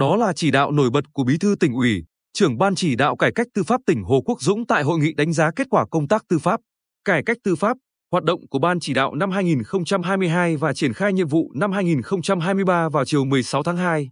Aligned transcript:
Đó 0.00 0.16
là 0.16 0.32
chỉ 0.32 0.50
đạo 0.50 0.72
nổi 0.72 0.90
bật 0.90 1.04
của 1.12 1.24
Bí 1.24 1.38
thư 1.38 1.54
tỉnh 1.60 1.72
ủy, 1.74 2.04
trưởng 2.32 2.58
ban 2.58 2.74
chỉ 2.74 2.96
đạo 2.96 3.16
cải 3.16 3.32
cách 3.34 3.46
tư 3.54 3.62
pháp 3.62 3.80
tỉnh 3.86 4.02
Hồ 4.02 4.22
Quốc 4.26 4.42
Dũng 4.42 4.66
tại 4.66 4.82
hội 4.82 4.98
nghị 4.98 5.12
đánh 5.12 5.32
giá 5.32 5.50
kết 5.56 5.66
quả 5.70 5.86
công 5.90 6.08
tác 6.08 6.24
tư 6.28 6.38
pháp, 6.38 6.60
cải 7.04 7.22
cách 7.26 7.36
tư 7.44 7.56
pháp, 7.56 7.76
hoạt 8.12 8.24
động 8.24 8.40
của 8.50 8.58
ban 8.58 8.80
chỉ 8.80 8.94
đạo 8.94 9.14
năm 9.14 9.30
2022 9.30 10.56
và 10.56 10.72
triển 10.74 10.92
khai 10.92 11.12
nhiệm 11.12 11.28
vụ 11.28 11.52
năm 11.54 11.72
2023 11.72 12.88
vào 12.88 13.04
chiều 13.04 13.24
16 13.24 13.62
tháng 13.62 13.76
2. 13.76 14.10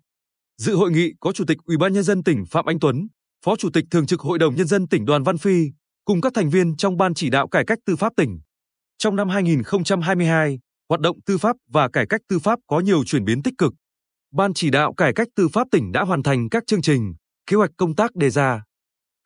Dự 0.59 0.75
hội 0.75 0.91
nghị 0.91 1.13
có 1.21 1.33
Chủ 1.33 1.45
tịch 1.45 1.59
Ủy 1.65 1.77
ban 1.77 1.93
nhân 1.93 2.03
dân 2.03 2.23
tỉnh 2.23 2.45
Phạm 2.51 2.67
Anh 2.67 2.81
Tuấn, 2.81 3.09
Phó 3.45 3.57
Chủ 3.57 3.71
tịch 3.73 3.85
Thường 3.91 4.07
trực 4.07 4.21
Hội 4.21 4.39
đồng 4.39 4.55
nhân 4.55 4.67
dân 4.67 4.89
tỉnh 4.89 5.05
Đoàn 5.05 5.23
Văn 5.23 5.39
Phi 5.39 5.71
cùng 6.05 6.21
các 6.21 6.33
thành 6.35 6.51
viên 6.51 6.77
trong 6.77 6.97
ban 6.97 7.15
chỉ 7.15 7.31
đạo 7.31 7.49
cải 7.49 7.65
cách 7.67 7.79
tư 7.87 7.97
pháp 7.97 8.13
tỉnh. 8.17 8.41
Trong 8.99 9.17
năm 9.17 9.29
2022, 9.29 10.59
hoạt 10.89 11.01
động 11.01 11.17
tư 11.27 11.39
pháp 11.39 11.57
và 11.73 11.89
cải 11.89 12.07
cách 12.07 12.21
tư 12.29 12.39
pháp 12.39 12.59
có 12.67 12.81
nhiều 12.81 13.05
chuyển 13.05 13.25
biến 13.25 13.43
tích 13.43 13.55
cực. 13.59 13.73
Ban 14.33 14.55
chỉ 14.55 14.71
đạo 14.71 14.95
cải 14.95 15.13
cách 15.13 15.29
tư 15.37 15.49
pháp 15.53 15.69
tỉnh 15.71 15.93
đã 15.93 16.03
hoàn 16.03 16.23
thành 16.23 16.49
các 16.49 16.63
chương 16.67 16.83
trình, 16.83 17.15
kế 17.47 17.57
hoạch 17.57 17.71
công 17.77 17.95
tác 17.95 18.17
đề 18.17 18.31
ra. 18.31 18.63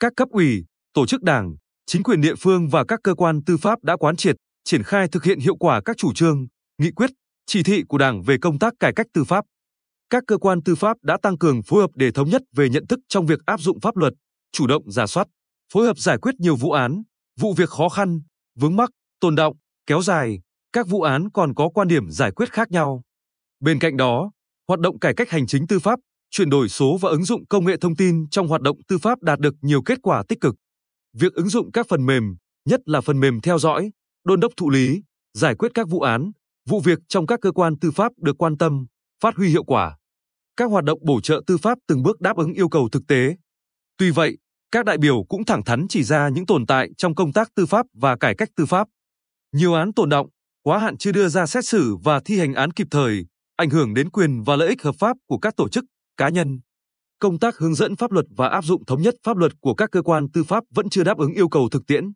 Các 0.01 0.13
cấp 0.17 0.29
ủy, 0.31 0.65
tổ 0.95 1.07
chức 1.07 1.23
đảng, 1.23 1.55
chính 1.87 2.03
quyền 2.03 2.21
địa 2.21 2.35
phương 2.39 2.69
và 2.69 2.85
các 2.85 3.01
cơ 3.05 3.15
quan 3.15 3.45
tư 3.45 3.57
pháp 3.57 3.85
đã 3.85 3.97
quán 3.97 4.17
triệt, 4.17 4.37
triển 4.65 4.83
khai 4.83 5.09
thực 5.09 5.25
hiện 5.25 5.39
hiệu 5.39 5.57
quả 5.57 5.81
các 5.85 5.97
chủ 5.97 6.13
trương, 6.15 6.47
nghị 6.79 6.91
quyết, 6.91 7.11
chỉ 7.47 7.63
thị 7.63 7.83
của 7.89 7.99
Đảng 7.99 8.23
về 8.23 8.37
công 8.41 8.59
tác 8.59 8.73
cải 8.81 8.93
cách 8.97 9.07
tư 9.15 9.25
pháp. 9.25 9.45
Các 10.11 10.25
cơ 10.27 10.39
quan 10.39 10.63
tư 10.63 10.75
pháp 10.75 10.97
đã 11.03 11.19
tăng 11.23 11.39
cường 11.39 11.63
phối 11.63 11.81
hợp 11.81 11.91
để 11.95 12.11
thống 12.11 12.29
nhất 12.29 12.43
về 12.57 12.69
nhận 12.69 12.87
thức 12.87 12.99
trong 13.09 13.27
việc 13.27 13.39
áp 13.47 13.61
dụng 13.61 13.81
pháp 13.81 13.97
luật, 13.97 14.13
chủ 14.53 14.67
động 14.67 14.91
giả 14.91 15.07
soát, 15.07 15.29
phối 15.73 15.87
hợp 15.87 15.99
giải 15.99 16.19
quyết 16.19 16.35
nhiều 16.39 16.57
vụ 16.57 16.71
án, 16.71 17.03
vụ 17.41 17.55
việc 17.57 17.69
khó 17.69 17.89
khăn, 17.89 18.21
vướng 18.59 18.77
mắc, 18.77 18.91
tồn 19.21 19.35
động, 19.35 19.57
kéo 19.87 20.03
dài, 20.03 20.41
các 20.73 20.89
vụ 20.89 21.03
án 21.03 21.31
còn 21.31 21.55
có 21.55 21.69
quan 21.69 21.89
điểm 21.89 22.11
giải 22.11 22.33
quyết 22.33 22.53
khác 22.53 22.71
nhau. 22.71 23.03
Bên 23.61 23.79
cạnh 23.79 23.97
đó, 23.97 24.31
hoạt 24.73 24.81
động 24.81 24.99
cải 24.99 25.15
cách 25.15 25.31
hành 25.31 25.47
chính 25.47 25.67
tư 25.67 25.79
pháp, 25.79 25.99
chuyển 26.31 26.51
đổi 26.51 26.69
số 26.69 26.99
và 27.01 27.11
ứng 27.11 27.25
dụng 27.25 27.47
công 27.47 27.65
nghệ 27.65 27.77
thông 27.81 27.97
tin 27.97 28.29
trong 28.29 28.49
hoạt 28.49 28.61
động 28.63 28.77
tư 28.89 28.99
pháp 28.99 29.23
đạt 29.23 29.39
được 29.39 29.55
nhiều 29.63 29.83
kết 29.83 29.99
quả 30.03 30.23
tích 30.29 30.41
cực. 30.41 30.55
Việc 31.17 31.35
ứng 31.35 31.49
dụng 31.49 31.73
các 31.73 31.87
phần 31.89 32.07
mềm, 32.07 32.37
nhất 32.69 32.81
là 32.87 33.01
phần 33.01 33.21
mềm 33.21 33.41
theo 33.41 33.59
dõi, 33.59 33.91
đôn 34.25 34.41
đốc 34.41 34.53
thụ 34.57 34.71
lý, 34.71 35.03
giải 35.35 35.55
quyết 35.55 35.69
các 35.75 35.89
vụ 35.89 36.01
án, 36.01 36.31
vụ 36.69 36.81
việc 36.81 36.99
trong 37.09 37.27
các 37.27 37.41
cơ 37.43 37.53
quan 37.53 37.79
tư 37.79 37.91
pháp 37.91 38.13
được 38.19 38.39
quan 38.39 38.59
tâm, 38.59 38.87
phát 39.23 39.37
huy 39.37 39.49
hiệu 39.49 39.65
quả. 39.65 39.97
Các 40.57 40.71
hoạt 40.71 40.85
động 40.85 40.99
bổ 41.03 41.21
trợ 41.21 41.43
tư 41.47 41.57
pháp 41.57 41.79
từng 41.89 42.03
bước 42.03 42.21
đáp 42.21 42.37
ứng 42.37 42.53
yêu 42.53 42.69
cầu 42.69 42.89
thực 42.93 43.03
tế. 43.09 43.37
Tuy 43.99 44.11
vậy, 44.11 44.39
các 44.71 44.85
đại 44.85 44.99
biểu 44.99 45.25
cũng 45.29 45.45
thẳng 45.45 45.65
thắn 45.65 45.87
chỉ 45.89 46.03
ra 46.03 46.29
những 46.29 46.47
tồn 46.47 46.67
tại 46.67 46.89
trong 46.97 47.15
công 47.15 47.33
tác 47.33 47.49
tư 47.55 47.67
pháp 47.67 47.87
và 47.95 48.17
cải 48.17 48.35
cách 48.35 48.49
tư 48.57 48.67
pháp. 48.67 48.89
Nhiều 49.53 49.75
án 49.75 49.93
tồn 49.93 50.09
động, 50.09 50.29
quá 50.63 50.79
hạn 50.79 50.97
chưa 50.97 51.13
đưa 51.13 51.29
ra 51.29 51.47
xét 51.47 51.65
xử 51.65 51.97
và 51.97 52.21
thi 52.25 52.39
hành 52.39 52.55
án 52.55 52.71
kịp 52.71 52.87
thời, 52.91 53.27
ảnh 53.57 53.71
hưởng 53.71 53.95
đến 53.95 54.11
quyền 54.11 54.43
và 54.43 54.57
lợi 54.57 54.69
ích 54.69 54.83
hợp 54.83 54.95
pháp 54.99 55.17
của 55.27 55.39
các 55.39 55.57
tổ 55.57 55.69
chức, 55.69 55.85
cá 56.17 56.29
nhân. 56.29 56.61
Công 57.19 57.39
tác 57.39 57.57
hướng 57.57 57.75
dẫn 57.75 57.97
pháp 57.97 58.13
luật 58.13 58.27
và 58.37 58.49
áp 58.49 58.65
dụng 58.65 58.85
thống 58.85 59.03
nhất 59.03 59.15
pháp 59.25 59.37
luật 59.37 59.53
của 59.61 59.75
các 59.75 59.91
cơ 59.93 60.03
quan 60.03 60.27
tư 60.33 60.45
pháp 60.45 60.65
vẫn 60.75 60.91
chưa 60.91 61.05
đáp 61.05 61.19
ứng 61.19 61.33
yêu 61.33 61.49
cầu 61.49 61.69
thực 61.69 61.87
tiễn. 61.87 62.13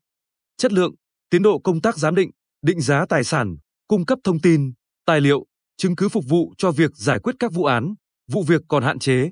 Chất 0.56 0.72
lượng, 0.72 0.94
tiến 1.30 1.42
độ 1.42 1.58
công 1.58 1.80
tác 1.80 1.98
giám 1.98 2.14
định, 2.14 2.30
định 2.62 2.80
giá 2.80 3.06
tài 3.08 3.24
sản, 3.24 3.56
cung 3.88 4.06
cấp 4.06 4.18
thông 4.24 4.40
tin, 4.40 4.72
tài 5.06 5.20
liệu, 5.20 5.46
chứng 5.76 5.96
cứ 5.96 6.08
phục 6.08 6.24
vụ 6.28 6.52
cho 6.58 6.70
việc 6.70 6.90
giải 6.96 7.18
quyết 7.18 7.32
các 7.38 7.52
vụ 7.52 7.64
án, 7.64 7.94
vụ 8.32 8.42
việc 8.42 8.62
còn 8.68 8.82
hạn 8.82 8.98
chế. 8.98 9.30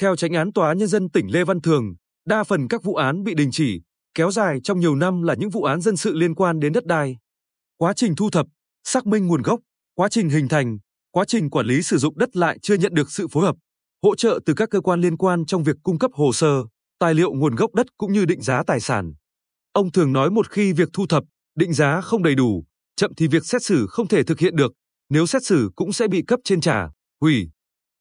Theo 0.00 0.16
tránh 0.16 0.32
án 0.32 0.52
tòa 0.52 0.74
nhân 0.74 0.88
dân 0.88 1.10
tỉnh 1.10 1.26
Lê 1.32 1.44
Văn 1.44 1.60
Thường, 1.60 1.94
đa 2.26 2.44
phần 2.44 2.68
các 2.68 2.82
vụ 2.82 2.94
án 2.94 3.24
bị 3.24 3.34
đình 3.34 3.50
chỉ, 3.52 3.80
kéo 4.14 4.30
dài 4.30 4.58
trong 4.64 4.80
nhiều 4.80 4.94
năm 4.94 5.22
là 5.22 5.34
những 5.34 5.50
vụ 5.50 5.62
án 5.62 5.80
dân 5.80 5.96
sự 5.96 6.14
liên 6.14 6.34
quan 6.34 6.60
đến 6.60 6.72
đất 6.72 6.86
đai. 6.86 7.16
Quá 7.76 7.92
trình 7.96 8.14
thu 8.16 8.30
thập, 8.30 8.46
xác 8.84 9.06
minh 9.06 9.26
nguồn 9.26 9.42
gốc, 9.42 9.60
quá 9.94 10.08
trình 10.08 10.28
hình 10.28 10.48
thành, 10.48 10.78
quá 11.10 11.24
trình 11.24 11.50
quản 11.50 11.66
lý 11.66 11.82
sử 11.82 11.98
dụng 11.98 12.18
đất 12.18 12.36
lại 12.36 12.58
chưa 12.62 12.74
nhận 12.74 12.94
được 12.94 13.10
sự 13.10 13.28
phối 13.28 13.44
hợp, 13.44 13.56
hỗ 14.02 14.14
trợ 14.14 14.40
từ 14.46 14.54
các 14.54 14.70
cơ 14.70 14.80
quan 14.80 15.00
liên 15.00 15.16
quan 15.16 15.46
trong 15.46 15.62
việc 15.62 15.76
cung 15.82 15.98
cấp 15.98 16.10
hồ 16.14 16.32
sơ, 16.32 16.62
tài 16.98 17.14
liệu 17.14 17.32
nguồn 17.32 17.54
gốc 17.54 17.74
đất 17.74 17.86
cũng 17.98 18.12
như 18.12 18.24
định 18.24 18.42
giá 18.42 18.62
tài 18.66 18.80
sản. 18.80 19.12
Ông 19.72 19.92
thường 19.92 20.12
nói 20.12 20.30
một 20.30 20.50
khi 20.50 20.72
việc 20.72 20.88
thu 20.92 21.06
thập, 21.06 21.24
định 21.56 21.72
giá 21.72 22.00
không 22.00 22.22
đầy 22.22 22.34
đủ, 22.34 22.64
chậm 22.96 23.14
thì 23.16 23.26
việc 23.26 23.46
xét 23.46 23.62
xử 23.62 23.86
không 23.90 24.08
thể 24.08 24.22
thực 24.22 24.38
hiện 24.38 24.56
được, 24.56 24.72
nếu 25.08 25.26
xét 25.26 25.44
xử 25.44 25.70
cũng 25.76 25.92
sẽ 25.92 26.08
bị 26.08 26.22
cấp 26.26 26.40
trên 26.44 26.60
trả, 26.60 26.88
hủy. 27.20 27.50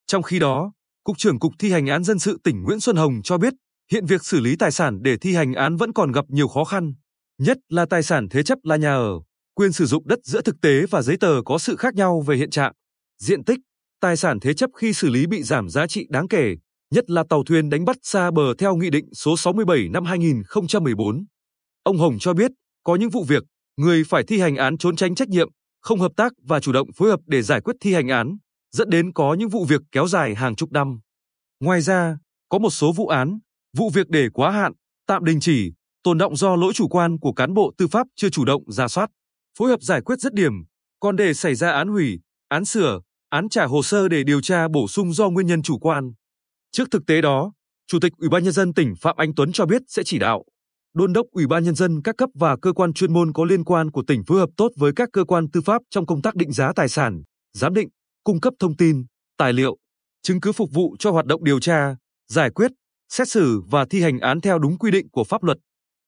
Trong 0.07 0.23
khi 0.23 0.39
đó, 0.39 0.71
Cục 1.03 1.17
trưởng 1.17 1.39
Cục 1.39 1.53
Thi 1.59 1.71
hành 1.71 1.87
án 1.87 2.03
dân 2.03 2.19
sự 2.19 2.37
tỉnh 2.43 2.63
Nguyễn 2.63 2.79
Xuân 2.79 2.95
Hồng 2.95 3.21
cho 3.23 3.37
biết, 3.37 3.53
hiện 3.91 4.05
việc 4.05 4.25
xử 4.25 4.39
lý 4.39 4.55
tài 4.55 4.71
sản 4.71 4.99
để 5.01 5.17
thi 5.17 5.33
hành 5.35 5.53
án 5.53 5.75
vẫn 5.75 5.93
còn 5.93 6.11
gặp 6.11 6.25
nhiều 6.27 6.47
khó 6.47 6.63
khăn, 6.63 6.93
nhất 7.37 7.57
là 7.69 7.85
tài 7.89 8.03
sản 8.03 8.27
thế 8.29 8.43
chấp 8.43 8.57
là 8.63 8.75
nhà 8.75 8.93
ở, 8.93 9.11
quyền 9.55 9.71
sử 9.71 9.85
dụng 9.85 10.07
đất 10.07 10.19
giữa 10.23 10.41
thực 10.41 10.55
tế 10.61 10.85
và 10.89 11.01
giấy 11.01 11.17
tờ 11.19 11.41
có 11.45 11.57
sự 11.57 11.75
khác 11.75 11.95
nhau 11.95 12.21
về 12.27 12.35
hiện 12.35 12.49
trạng, 12.49 12.73
diện 13.19 13.43
tích, 13.43 13.59
tài 14.01 14.17
sản 14.17 14.39
thế 14.39 14.53
chấp 14.53 14.69
khi 14.75 14.93
xử 14.93 15.09
lý 15.09 15.27
bị 15.27 15.43
giảm 15.43 15.69
giá 15.69 15.87
trị 15.87 16.07
đáng 16.09 16.27
kể, 16.27 16.55
nhất 16.91 17.09
là 17.09 17.23
tàu 17.29 17.43
thuyền 17.43 17.69
đánh 17.69 17.85
bắt 17.85 17.97
xa 18.03 18.31
bờ 18.31 18.53
theo 18.57 18.75
Nghị 18.75 18.89
định 18.89 19.05
số 19.13 19.37
67 19.37 19.89
năm 19.89 20.05
2014. 20.05 21.25
Ông 21.83 21.97
Hồng 21.97 22.17
cho 22.19 22.33
biết, 22.33 22.51
có 22.83 22.95
những 22.95 23.09
vụ 23.09 23.23
việc, 23.23 23.43
người 23.77 24.03
phải 24.03 24.23
thi 24.23 24.39
hành 24.39 24.55
án 24.55 24.77
trốn 24.77 24.95
tránh 24.95 25.15
trách 25.15 25.29
nhiệm, 25.29 25.49
không 25.81 25.99
hợp 25.99 26.11
tác 26.17 26.33
và 26.43 26.59
chủ 26.59 26.71
động 26.71 26.87
phối 26.95 27.09
hợp 27.09 27.19
để 27.25 27.41
giải 27.41 27.61
quyết 27.61 27.75
thi 27.81 27.93
hành 27.93 28.07
án, 28.07 28.37
dẫn 28.71 28.89
đến 28.89 29.13
có 29.13 29.33
những 29.33 29.49
vụ 29.49 29.65
việc 29.65 29.81
kéo 29.91 30.07
dài 30.07 30.35
hàng 30.35 30.55
chục 30.55 30.71
năm. 30.71 30.99
Ngoài 31.59 31.81
ra, 31.81 32.17
có 32.49 32.59
một 32.59 32.69
số 32.69 32.91
vụ 32.91 33.07
án, 33.07 33.39
vụ 33.77 33.89
việc 33.89 34.09
để 34.09 34.29
quá 34.33 34.51
hạn, 34.51 34.71
tạm 35.07 35.25
đình 35.25 35.39
chỉ, 35.39 35.71
tồn 36.03 36.17
động 36.17 36.35
do 36.35 36.55
lỗi 36.55 36.73
chủ 36.75 36.87
quan 36.87 37.19
của 37.19 37.33
cán 37.33 37.53
bộ 37.53 37.71
tư 37.77 37.87
pháp 37.87 38.07
chưa 38.15 38.29
chủ 38.29 38.45
động 38.45 38.71
ra 38.71 38.87
soát, 38.87 39.09
phối 39.57 39.69
hợp 39.69 39.81
giải 39.81 40.01
quyết 40.01 40.19
dứt 40.19 40.33
điểm, 40.33 40.53
còn 40.99 41.15
để 41.15 41.33
xảy 41.33 41.55
ra 41.55 41.71
án 41.71 41.87
hủy, 41.87 42.19
án 42.47 42.65
sửa, 42.65 42.99
án 43.29 43.49
trả 43.49 43.65
hồ 43.65 43.83
sơ 43.83 44.07
để 44.07 44.23
điều 44.23 44.41
tra 44.41 44.67
bổ 44.67 44.87
sung 44.87 45.13
do 45.13 45.29
nguyên 45.29 45.47
nhân 45.47 45.61
chủ 45.61 45.79
quan. 45.79 46.13
Trước 46.71 46.91
thực 46.91 47.05
tế 47.07 47.21
đó, 47.21 47.51
Chủ 47.87 47.99
tịch 47.99 48.13
Ủy 48.17 48.29
ban 48.29 48.43
nhân 48.43 48.53
dân 48.53 48.73
tỉnh 48.73 48.93
Phạm 49.01 49.15
Anh 49.17 49.35
Tuấn 49.35 49.51
cho 49.51 49.65
biết 49.65 49.81
sẽ 49.87 50.03
chỉ 50.05 50.19
đạo 50.19 50.43
đôn 50.93 51.13
đốc 51.13 51.25
Ủy 51.31 51.47
ban 51.47 51.63
nhân 51.63 51.75
dân 51.75 52.01
các 52.01 52.15
cấp 52.17 52.29
và 52.33 52.57
cơ 52.61 52.73
quan 52.73 52.93
chuyên 52.93 53.13
môn 53.13 53.33
có 53.33 53.45
liên 53.45 53.63
quan 53.63 53.91
của 53.91 54.03
tỉnh 54.07 54.23
phối 54.23 54.39
hợp 54.39 54.49
tốt 54.57 54.71
với 54.75 54.91
các 54.95 55.09
cơ 55.13 55.23
quan 55.23 55.51
tư 55.51 55.61
pháp 55.61 55.81
trong 55.89 56.05
công 56.05 56.21
tác 56.21 56.35
định 56.35 56.51
giá 56.51 56.71
tài 56.75 56.89
sản, 56.89 57.21
giám 57.53 57.73
định, 57.73 57.89
cung 58.23 58.39
cấp 58.39 58.53
thông 58.59 58.75
tin, 58.75 59.05
tài 59.37 59.53
liệu, 59.53 59.77
chứng 60.21 60.41
cứ 60.41 60.51
phục 60.51 60.69
vụ 60.73 60.95
cho 60.99 61.11
hoạt 61.11 61.25
động 61.25 61.43
điều 61.43 61.59
tra, 61.59 61.95
giải 62.29 62.49
quyết, 62.49 62.71
xét 63.09 63.29
xử 63.29 63.61
và 63.69 63.85
thi 63.89 64.01
hành 64.01 64.19
án 64.19 64.41
theo 64.41 64.59
đúng 64.59 64.77
quy 64.77 64.91
định 64.91 65.09
của 65.11 65.23
pháp 65.23 65.43
luật. 65.43 65.57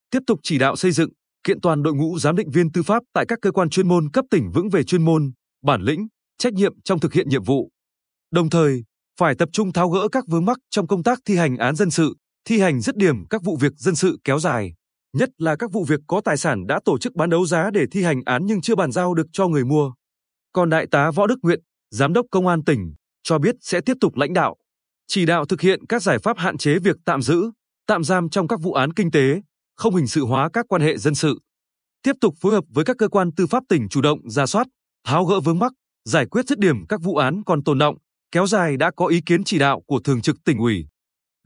Tiếp 0.09 0.19
tục 0.27 0.39
chỉ 0.43 0.57
đạo 0.57 0.75
xây 0.75 0.91
dựng, 0.91 1.09
kiện 1.43 1.61
toàn 1.61 1.83
đội 1.83 1.93
ngũ 1.93 2.19
giám 2.19 2.35
định 2.35 2.49
viên 2.49 2.71
tư 2.71 2.83
pháp 2.83 3.03
tại 3.13 3.25
các 3.27 3.39
cơ 3.41 3.51
quan 3.51 3.69
chuyên 3.69 3.87
môn 3.87 4.11
cấp 4.11 4.25
tỉnh 4.31 4.51
vững 4.53 4.69
về 4.69 4.83
chuyên 4.83 5.05
môn, 5.05 5.31
bản 5.63 5.81
lĩnh, 5.81 6.07
trách 6.41 6.53
nhiệm 6.53 6.81
trong 6.81 6.99
thực 6.99 7.13
hiện 7.13 7.29
nhiệm 7.29 7.43
vụ. 7.43 7.69
Đồng 8.31 8.49
thời, 8.49 8.83
phải 9.19 9.35
tập 9.35 9.49
trung 9.53 9.73
tháo 9.73 9.89
gỡ 9.89 10.07
các 10.11 10.23
vướng 10.27 10.45
mắc 10.45 10.57
trong 10.69 10.87
công 10.87 11.03
tác 11.03 11.19
thi 11.25 11.35
hành 11.35 11.57
án 11.57 11.75
dân 11.75 11.91
sự, 11.91 12.15
thi 12.45 12.59
hành 12.59 12.81
dứt 12.81 12.95
điểm 12.95 13.25
các 13.29 13.43
vụ 13.43 13.57
việc 13.57 13.73
dân 13.77 13.95
sự 13.95 14.19
kéo 14.23 14.39
dài, 14.39 14.73
nhất 15.13 15.29
là 15.37 15.55
các 15.55 15.71
vụ 15.71 15.83
việc 15.83 15.99
có 16.07 16.21
tài 16.21 16.37
sản 16.37 16.67
đã 16.67 16.79
tổ 16.85 16.97
chức 16.97 17.15
bán 17.15 17.29
đấu 17.29 17.45
giá 17.45 17.69
để 17.73 17.85
thi 17.91 18.03
hành 18.03 18.21
án 18.25 18.45
nhưng 18.45 18.61
chưa 18.61 18.75
bàn 18.75 18.91
giao 18.91 19.13
được 19.13 19.27
cho 19.31 19.47
người 19.47 19.65
mua. 19.65 19.93
Còn 20.53 20.69
đại 20.69 20.87
tá 20.91 21.11
Võ 21.11 21.27
Đức 21.27 21.39
Nguyện, 21.41 21.59
giám 21.91 22.13
đốc 22.13 22.25
công 22.31 22.47
an 22.47 22.63
tỉnh, 22.63 22.93
cho 23.23 23.39
biết 23.39 23.55
sẽ 23.61 23.81
tiếp 23.81 23.97
tục 24.01 24.15
lãnh 24.15 24.33
đạo, 24.33 24.55
chỉ 25.07 25.25
đạo 25.25 25.45
thực 25.45 25.61
hiện 25.61 25.85
các 25.85 26.01
giải 26.01 26.19
pháp 26.19 26.37
hạn 26.37 26.57
chế 26.57 26.79
việc 26.79 26.95
tạm 27.05 27.21
giữ, 27.21 27.51
tạm 27.87 28.03
giam 28.03 28.29
trong 28.29 28.47
các 28.47 28.59
vụ 28.61 28.73
án 28.73 28.93
kinh 28.93 29.11
tế, 29.11 29.41
không 29.75 29.95
hình 29.95 30.07
sự 30.07 30.25
hóa 30.25 30.49
các 30.53 30.65
quan 30.69 30.81
hệ 30.81 30.97
dân 30.97 31.15
sự. 31.15 31.39
Tiếp 32.03 32.13
tục 32.21 32.35
phối 32.41 32.53
hợp 32.53 32.63
với 32.69 32.85
các 32.85 32.97
cơ 32.97 33.07
quan 33.07 33.31
tư 33.31 33.47
pháp 33.47 33.63
tỉnh 33.69 33.89
chủ 33.89 34.01
động 34.01 34.29
ra 34.29 34.45
soát, 34.45 34.67
tháo 35.03 35.25
gỡ 35.25 35.39
vướng 35.39 35.59
mắc, 35.59 35.71
giải 36.05 36.25
quyết 36.25 36.47
dứt 36.47 36.59
điểm 36.59 36.85
các 36.89 37.01
vụ 37.03 37.15
án 37.15 37.43
còn 37.43 37.63
tồn 37.63 37.77
động, 37.77 37.97
kéo 38.31 38.47
dài 38.47 38.77
đã 38.77 38.91
có 38.95 39.05
ý 39.05 39.21
kiến 39.25 39.43
chỉ 39.43 39.59
đạo 39.59 39.81
của 39.87 39.99
thường 39.99 40.21
trực 40.21 40.35
tỉnh 40.45 40.57
ủy. 40.57 40.85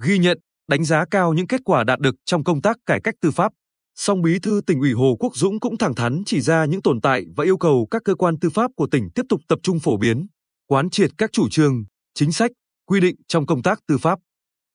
Ghi 0.04 0.18
nhận, 0.18 0.38
đánh 0.68 0.84
giá 0.86 1.06
cao 1.12 1.34
những 1.34 1.48
kết 1.48 1.62
quả 1.66 1.84
đạt 1.84 2.00
được 2.00 2.16
trong 2.26 2.44
công 2.44 2.62
tác 2.62 2.78
cải 2.86 3.02
cách 3.04 3.16
tư 3.22 3.32
pháp. 3.32 3.52
Song 3.96 4.22
Bí 4.22 4.40
thư 4.40 4.62
tỉnh 4.68 4.80
ủy 4.80 4.94
Hồ 4.94 5.16
Quốc 5.20 5.36
Dũng 5.36 5.60
cũng 5.60 5.78
thẳng 5.78 5.96
thắn 5.96 6.24
chỉ 6.26 6.42
ra 6.42 6.66
những 6.66 6.82
tồn 6.82 7.02
tại 7.02 7.26
và 7.36 7.44
yêu 7.44 7.58
cầu 7.58 7.88
các 7.92 8.02
cơ 8.06 8.16
quan 8.16 8.40
tư 8.40 8.50
pháp 8.50 8.72
của 8.76 8.88
tỉnh 8.88 9.10
tiếp 9.16 9.24
tục 9.30 9.42
tập 9.48 9.60
trung 9.64 9.80
phổ 9.80 9.98
biến, 9.98 10.28
quán 10.68 10.90
triệt 10.90 11.12
các 11.18 11.32
chủ 11.32 11.50
trương, 11.50 11.84
chính 12.14 12.32
sách, 12.32 12.52
quy 12.86 13.00
định 13.00 13.16
trong 13.28 13.46
công 13.46 13.62
tác 13.62 13.80
tư 13.88 13.98
pháp. 13.98 14.20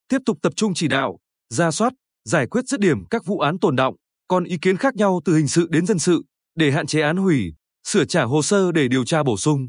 Tiếp 0.09 0.19
tục 0.27 0.39
tập 0.43 0.53
trung 0.57 0.75
chỉ 0.75 0.89
đạo, 0.89 1.19
ra 1.55 1.71
soát, 1.71 1.93
giải 2.25 2.47
quyết 2.47 2.69
dứt 2.69 2.81
điểm 2.81 3.05
các 3.11 3.25
vụ 3.25 3.39
án 3.39 3.59
tồn 3.59 3.77
động, 3.77 3.95
còn 4.29 4.45
ý 4.45 4.59
kiến 4.63 4.77
khác 4.77 4.95
nhau 4.97 5.21
từ 5.25 5.37
hình 5.37 5.49
sự 5.49 5.67
đến 5.71 5.87
dân 5.87 5.99
sự, 5.99 6.23
để 6.55 6.71
hạn 6.71 6.87
chế 6.87 7.01
án 7.01 7.17
hủy, 7.17 7.55
sửa 7.93 8.05
trả 8.05 8.25
hồ 8.25 8.43
sơ 8.43 8.73
để 8.73 8.89
điều 8.89 9.05
tra 9.05 9.23
bổ 9.23 9.37
sung. 9.37 9.69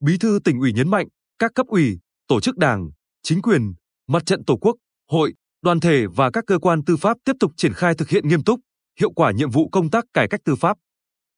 Bí 0.00 0.18
thư 0.18 0.38
tỉnh 0.44 0.60
ủy 0.60 0.72
nhấn 0.72 0.88
mạnh, 0.88 1.08
các 1.38 1.50
cấp 1.54 1.66
ủy, 1.66 1.98
tổ 2.28 2.40
chức 2.40 2.56
đảng, 2.56 2.90
chính 3.22 3.42
quyền, 3.42 3.74
mặt 4.08 4.26
trận 4.26 4.44
tổ 4.44 4.56
quốc, 4.56 4.76
hội, 5.10 5.34
đoàn 5.62 5.80
thể 5.80 6.06
và 6.06 6.30
các 6.30 6.44
cơ 6.46 6.58
quan 6.58 6.84
tư 6.84 6.96
pháp 6.96 7.16
tiếp 7.24 7.32
tục 7.40 7.52
triển 7.56 7.72
khai 7.72 7.94
thực 7.94 8.08
hiện 8.08 8.28
nghiêm 8.28 8.44
túc, 8.44 8.60
hiệu 9.00 9.10
quả 9.10 9.32
nhiệm 9.32 9.50
vụ 9.50 9.68
công 9.68 9.90
tác 9.90 10.04
cải 10.14 10.28
cách 10.28 10.40
tư 10.44 10.54
pháp, 10.54 10.76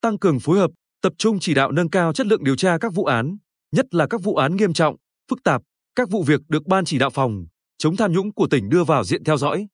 tăng 0.00 0.18
cường 0.18 0.40
phối 0.40 0.58
hợp, 0.58 0.70
tập 1.02 1.12
trung 1.18 1.38
chỉ 1.40 1.54
đạo 1.54 1.72
nâng 1.72 1.90
cao 1.90 2.12
chất 2.12 2.26
lượng 2.26 2.44
điều 2.44 2.56
tra 2.56 2.78
các 2.78 2.94
vụ 2.94 3.04
án, 3.04 3.36
nhất 3.72 3.86
là 3.90 4.06
các 4.06 4.22
vụ 4.22 4.34
án 4.34 4.56
nghiêm 4.56 4.72
trọng, 4.72 4.96
phức 5.30 5.38
tạp, 5.44 5.62
các 5.94 6.10
vụ 6.10 6.22
việc 6.22 6.40
được 6.48 6.66
ban 6.66 6.84
chỉ 6.84 6.98
đạo 6.98 7.10
phòng 7.10 7.44
chống 7.78 7.96
tham 7.96 8.12
nhũng 8.12 8.34
của 8.34 8.46
tỉnh 8.50 8.68
đưa 8.68 8.84
vào 8.84 9.04
diện 9.04 9.24
theo 9.24 9.36
dõi, 9.36 9.66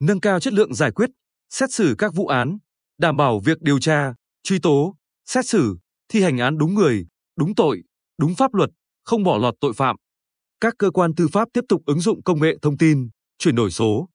nâng 0.00 0.20
cao 0.20 0.40
chất 0.40 0.52
lượng 0.52 0.74
giải 0.74 0.92
quyết, 0.92 1.10
xét 1.50 1.72
xử 1.72 1.94
các 1.98 2.14
vụ 2.14 2.26
án, 2.26 2.58
đảm 2.98 3.16
bảo 3.16 3.40
việc 3.40 3.58
điều 3.60 3.78
tra, 3.78 4.14
truy 4.42 4.58
tố, 4.58 4.94
xét 5.26 5.46
xử, 5.46 5.76
thi 6.08 6.22
hành 6.22 6.38
án 6.38 6.58
đúng 6.58 6.74
người, 6.74 7.06
đúng 7.36 7.54
tội, 7.54 7.82
đúng 8.18 8.34
pháp 8.34 8.54
luật, 8.54 8.70
không 9.04 9.22
bỏ 9.22 9.38
lọt 9.38 9.54
tội 9.60 9.72
phạm. 9.72 9.96
Các 10.60 10.74
cơ 10.78 10.90
quan 10.90 11.14
tư 11.14 11.28
pháp 11.28 11.48
tiếp 11.52 11.64
tục 11.68 11.82
ứng 11.86 12.00
dụng 12.00 12.22
công 12.22 12.40
nghệ 12.40 12.56
thông 12.62 12.78
tin, 12.78 13.08
chuyển 13.38 13.54
đổi 13.54 13.70
số, 13.70 14.08